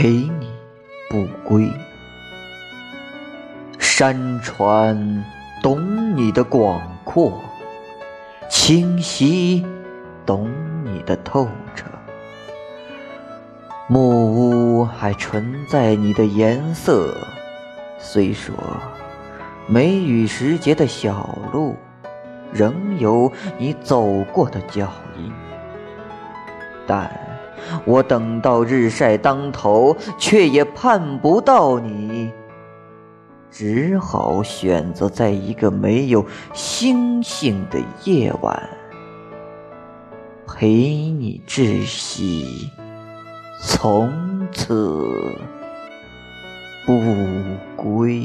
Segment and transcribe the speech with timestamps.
[0.00, 0.48] 陪你
[1.10, 1.68] 不归。
[3.80, 5.24] 山川
[5.60, 7.42] 懂你的广阔，
[8.48, 9.66] 清溪
[10.24, 10.48] 懂
[10.84, 11.86] 你的透彻，
[13.88, 17.12] 木屋还存在你的颜色。
[17.98, 18.54] 虽说
[19.66, 21.74] 梅雨时节的小路，
[22.52, 25.32] 仍有你走过的脚印，
[26.86, 27.10] 但
[27.84, 32.30] 我等到日晒当头，却也盼不到你，
[33.50, 38.68] 只好选择在一个没有星星的夜晚，
[40.46, 42.70] 陪你窒息，
[43.60, 44.12] 从
[44.52, 45.06] 此。
[46.86, 46.94] 不
[47.76, 48.22] 归。